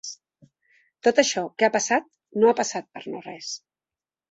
[1.07, 2.09] Tot això que ha passat
[2.41, 3.55] no ha passat per no res.